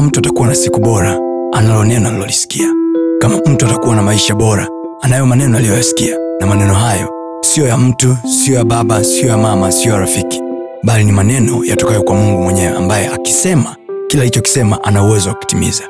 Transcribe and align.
kama 0.00 0.08
mtu 0.08 0.20
atakuwa 0.20 0.48
na 0.48 0.54
siku 0.54 0.80
bora 0.80 1.18
analo 1.52 1.84
neno 1.84 2.08
alilolisikia 2.08 2.74
kama 3.20 3.36
mtu 3.46 3.66
atakuwa 3.66 3.96
na 3.96 4.02
maisha 4.02 4.34
bora 4.34 4.68
anayo 5.00 5.26
maneno 5.26 5.58
aliyoyasikia. 5.58 6.16
Na 6.40 6.46
maneno 6.46 6.74
hayo 6.74 7.08
siyo 7.40 7.66
ya 7.66 7.76
mtu 7.78 8.16
siyo 8.44 8.56
ya 8.58 8.64
baba 8.64 9.04
siyo 9.04 9.28
ya 9.28 9.36
mama 9.36 9.72
siyo 9.72 9.94
ya 9.94 10.00
rafiki. 10.00 10.40
Bali 10.82 11.04
ni 11.04 11.12
maneno 11.12 11.64
yatokayo 11.64 12.02
kwa 12.02 12.14
mungu 12.14 12.42
mwenyewe 12.42 12.76
ambaye 12.76 13.06
akisema 13.08 13.76
kila 14.08 14.22
alichokisema 14.22 14.84
ana 14.84 15.04
uwezo 15.04 15.28
wa 15.28 15.34
kutimiza. 15.34 15.84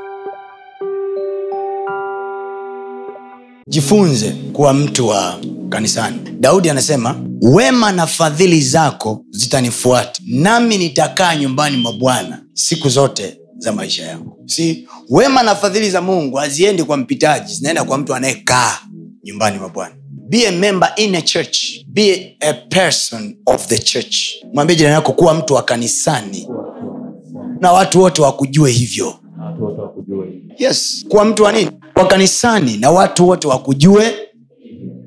Jifunze 3.69 4.31
kuwa 4.53 4.75
mtu 4.75 5.09
wa 5.09 5.39
kanisani. 5.69 6.17
Daudi 6.41 6.71
anasema 6.71 7.15
wema 7.43 7.93
na 7.93 8.07
fadhili 8.07 8.61
zako 8.61 9.25
zitanifuata 9.31 10.21
nami 10.27 10.79
nitakaa 10.79 11.37
nyumbani 11.37 11.77
mwa 11.77 11.93
bwana 11.93 12.43
siku 12.55 12.89
zote 12.89 13.40
za 13.59 13.73
maisha 13.73 14.07
yangu. 14.07 14.39
Si 14.47 14.89
wema 15.09 15.43
na 15.43 15.55
fadhili 15.55 15.91
za 15.91 16.01
mungu 16.01 16.37
haziendi 16.37 16.85
kwa 16.85 16.97
mpitaji 16.97 17.55
zinaenda 17.55 17.85
kwa 17.85 17.99
mtu 17.99 18.15
anayekaa 18.15 18.79
nyumbani 19.25 19.59
mwa 19.59 19.69
bwana. 19.69 19.95
Be 20.29 20.49
a 20.49 20.53
member 20.53 20.93
in 20.97 21.15
a 21.15 21.23
church. 21.23 21.85
Be 21.87 22.37
a 22.41 22.53
person 22.55 23.37
of 23.47 23.67
the 23.67 23.79
church. 23.79 24.17
Mwambie 24.53 24.77
jirani 24.77 24.95
yako 24.95 25.13
kuwa 25.13 25.35
mtu 25.35 25.55
wa 25.55 25.63
kanisani. 25.63 26.49
Na 27.61 27.73
watu 27.73 28.01
wote 28.01 28.23
wakujue 28.23 28.71
hivyo. 28.71 29.15
Yes. 30.59 31.05
Kuwa 31.09 31.25
mtu 31.25 31.43
wa 31.43 31.53
nini? 31.53 31.71
Wa 31.97 32.07
kanisani. 32.07 32.77
Na 32.77 32.91
watu 32.91 33.29
wote 33.29 33.49
wakujue 33.49 34.15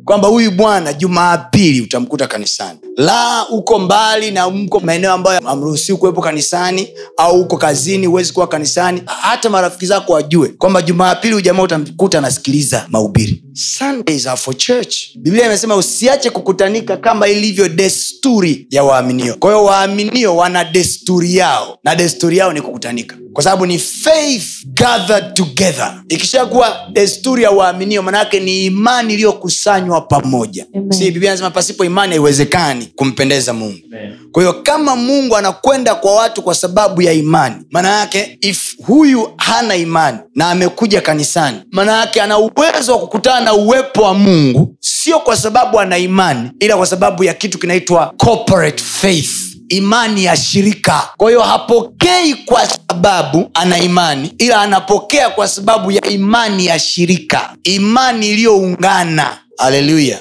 kwamba 0.05 0.27
huyu 0.27 0.51
bwana 0.51 0.93
jumaapili 0.93 1.81
utamkuta 1.81 2.27
kanisani. 2.27 2.79
La 2.97 3.45
uko 3.49 3.79
mbali 3.79 4.31
na 4.31 4.49
mko 4.49 4.79
maeneo 4.79 5.13
ambayo 5.13 5.39
amruhusiwi 5.49 5.97
kuwepo 5.97 6.21
kanisani 6.21 6.87
au 7.17 7.41
uko 7.41 7.57
kazini 7.57 8.07
huwezi 8.07 8.33
kuwa 8.33 8.47
kanisani. 8.47 9.01
Hata 9.05 9.49
marafiki 9.49 9.85
zako 9.85 10.13
wajue 10.13 10.47
kwamba 10.49 10.81
jumaapili 10.81 11.35
ujamaa 11.35 11.63
utamkuta 11.63 12.17
anasikiliza 12.17 12.85
mahubiri. 12.89 13.43
Sundays 13.53 14.27
are 14.27 14.37
for 14.37 14.57
church. 14.57 14.95
Biblia 15.17 15.45
imesema 15.45 15.75
usiache 15.75 16.29
kukutanika 16.29 16.97
kama 16.97 17.27
ilivyo 17.27 17.69
desturi 17.69 18.67
ya 18.69 18.83
waaminio. 18.83 19.35
Kwa 19.39 19.51
hiyo 19.51 19.63
waaminio 19.65 20.35
wana 20.35 20.63
desturi 20.63 21.35
yao 21.35 21.77
na 21.83 21.95
desturi 21.95 22.37
yao 22.37 22.53
ni 22.53 22.61
kukutanika 22.61 23.15
kwa 23.33 23.43
sababu 23.43 23.65
ni 23.65 23.79
faith 23.79 24.43
gathered 24.65 25.33
together 25.33 26.01
ikishakuwa 26.09 26.77
desturi 26.91 27.43
ya 27.43 27.51
waaminio 27.51 28.01
manaake 28.01 28.39
ni 28.39 28.65
imani 28.65 29.13
iliyokusanywa 29.13 30.01
pamoja 30.01 30.65
Amen. 30.75 30.91
si 30.91 31.11
biblia 31.11 31.31
anasema 31.31 31.51
pasipo 31.51 31.85
imani 31.85 32.09
haiwezekani 32.11 32.85
kumpendeza 32.95 33.53
mungu 33.53 33.79
Amen. 33.93 34.13
kwa 34.31 34.43
hiyo 34.43 34.53
kama 34.53 34.95
mungu 34.95 35.37
anakwenda 35.37 35.95
kwa 35.95 36.15
watu 36.15 36.41
kwa 36.41 36.55
sababu 36.55 37.01
ya 37.01 37.13
imani 37.13 37.55
maana 37.71 37.99
yake 37.99 38.37
if 38.41 38.75
huyu 38.85 39.33
hana 39.37 39.75
imani 39.75 40.17
na 40.35 40.49
amekuja 40.51 41.01
kanisani 41.01 41.57
maana 41.71 41.99
yake 41.99 42.21
ana 42.21 42.37
uwezo 42.37 42.91
wa 42.91 42.99
kukutana 42.99 43.39
na 43.39 43.53
uwepo 43.53 44.01
wa 44.01 44.13
mungu 44.13 44.75
sio 44.79 45.19
kwa 45.19 45.37
sababu 45.37 45.79
ana 45.79 45.97
imani 45.97 46.51
ila 46.59 46.77
kwa 46.77 46.85
sababu 46.85 47.23
ya 47.23 47.33
kitu 47.33 47.59
kinaitwa 47.59 48.13
corporate 48.17 48.83
faith 48.83 49.29
imani 49.69 50.23
ya 50.23 50.37
shirika. 50.37 51.09
Kwa 51.17 51.29
hiyo 51.29 51.41
hapokei 51.41 52.33
kwa 52.35 52.67
sababu 52.67 53.49
ana 53.53 53.77
imani 53.79 54.33
ila 54.37 54.61
anapokea 54.61 55.29
kwa 55.29 55.47
sababu 55.47 55.91
ya 55.91 56.05
imani 56.05 56.65
ya 56.65 56.79
shirika 56.79 57.55
imani 57.63 58.29
iliyoungana 58.29 59.37
haleluya 59.57 60.19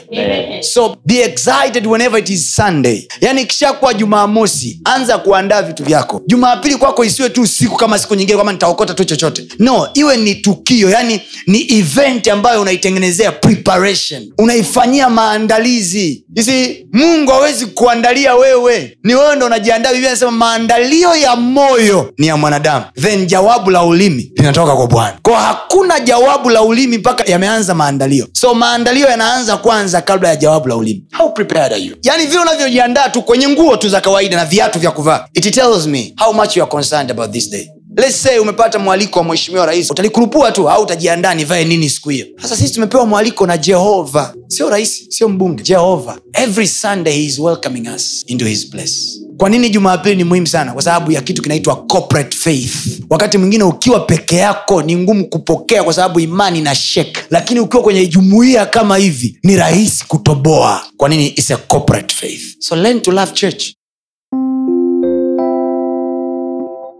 so 0.62 0.96
be 1.04 1.14
excited 1.22 1.86
whenever 1.86 2.18
it 2.20 2.30
is 2.30 2.54
sunday. 2.56 3.08
Yani 3.20 3.42
ikishakuwa 3.42 3.94
jumamosi 3.94 4.80
anza 4.84 5.18
kuandaa 5.18 5.62
vitu 5.62 5.84
vyako. 5.84 6.22
Jumapili 6.26 6.76
kwako 6.76 7.04
isiwe 7.04 7.30
tu 7.30 7.46
siku 7.46 7.76
kama 7.76 7.98
siku 7.98 8.14
nyingine 8.14 8.36
kwama 8.36 8.52
nitaokota 8.52 8.94
tu 8.94 9.04
chochote. 9.04 9.46
No 9.58 9.88
iwe 9.94 10.16
ni 10.16 10.34
tukio 10.34 10.90
yani 10.90 11.20
ni 11.46 11.72
event 11.78 12.28
ambayo 12.28 12.60
unaitengenezea 12.62 13.32
preparation. 13.32 14.32
Unaifanyia 14.38 15.10
maandalizi. 15.10 16.24
Isi 16.36 16.86
mungu 16.92 17.30
hawezi 17.30 17.66
kuandalia 17.66 18.34
wewe. 18.34 18.98
Ni 19.04 19.14
wewe 19.14 19.36
ndo 19.36 19.46
unajiandaa. 19.46 19.90
Biblia 19.92 20.10
anasema 20.10 20.30
maandalio 20.30 21.16
ya 21.16 21.36
moyo 21.36 22.12
ni 22.18 22.26
ya 22.26 22.36
mwanadamu. 22.36 22.84
Then 23.00 23.26
jawabu 23.26 23.70
la 23.70 23.84
ulimi 23.84 24.32
linatoka 24.36 24.76
kwa 24.76 24.86
bwana. 24.86 25.18
Ko 25.22 25.34
hakuna 25.34 26.00
jawabu 26.00 26.50
la 26.50 26.62
ulimi 26.62 26.98
mpaka 26.98 27.24
yameanza 27.24 27.74
maandalio. 27.74 28.26
So 28.32 28.54
maandalio 28.54 29.08
yanaanza 29.22 29.56
kwanza 29.56 30.00
kabla 30.02 30.28
ya 30.28 30.36
jawabu 30.36 30.68
la 30.68 30.76
ulimi 30.76 31.04
how 31.18 31.32
prepared 31.32 31.72
are 31.72 31.82
you? 31.82 31.96
Yani 32.02 32.26
vile 32.26 32.40
unavyojiandaa 32.40 33.08
tu 33.08 33.22
kwenye 33.22 33.48
nguo 33.48 33.76
tu 33.76 33.88
za 33.88 34.00
kawaida 34.00 34.36
na 34.36 34.44
viatu 34.44 34.78
vya 34.78 34.90
kuvaa. 34.90 35.28
It 35.34 35.54
tells 35.54 35.86
me 35.86 36.14
how 36.18 36.32
much 36.34 36.56
you 36.56 36.62
are 36.62 36.70
concerned 36.70 37.10
about 37.10 37.30
this 37.32 37.50
day. 37.50 37.68
Let's 37.96 38.22
say 38.22 38.38
umepata 38.38 38.78
mwaliko 38.78 39.18
wa 39.18 39.24
mheshimiwa 39.24 39.66
rais 39.66 39.90
utalikurupua 39.90 40.52
tu 40.52 40.70
au 40.70 40.82
utajiandaa 40.82 41.34
nivae 41.34 41.64
nini 41.64 41.90
siku 41.90 42.08
hiyo? 42.08 42.26
Sasa 42.42 42.56
sisi 42.56 42.74
tumepewa 42.74 43.06
mwaliko 43.06 43.46
na 43.46 43.58
jehova. 43.58 44.34
Sio 44.48 44.70
rais 44.70 45.04
sio 45.08 45.28
mbunge. 45.28 45.62
Jehova. 45.62 46.18
Every 46.32 46.68
sunday 46.68 47.12
he 47.14 47.24
is 47.24 47.38
welcoming 47.38 47.88
us 47.96 48.24
into 48.26 48.44
his 48.44 48.70
place 48.70 49.21
kwa 49.42 49.50
nini 49.50 49.70
jumapili 49.70 50.16
ni 50.16 50.24
muhimu 50.24 50.46
sana? 50.46 50.72
Kwa 50.72 50.82
sababu 50.82 51.12
ya 51.12 51.20
kitu 51.20 51.42
kinaitwa 51.42 51.76
corporate 51.76 52.36
faith. 52.36 52.74
Wakati 53.10 53.38
mwingine 53.38 53.64
ukiwa 53.64 54.00
peke 54.00 54.36
yako 54.36 54.82
ni 54.82 54.96
ngumu 54.96 55.28
kupokea 55.28 55.84
kwa 55.84 55.92
sababu 55.92 56.20
imani 56.20 56.60
na 56.60 56.74
shek. 56.74 57.18
Lakini 57.30 57.60
ukiwa 57.60 57.82
kwenye 57.82 58.06
jumuiya 58.06 58.66
kama 58.66 58.96
hivi 58.96 59.38
ni 59.44 59.56
rahisi 59.56 60.04
kutoboa. 60.08 60.82
Kwa 60.96 61.08
nini? 61.08 61.32
Is 61.36 61.50
a 61.50 61.56
corporate 61.56 62.14
faith. 62.14 62.42
So 62.58 62.76
learn 62.76 63.00
to 63.00 63.10
love 63.12 63.32
church 63.32 63.72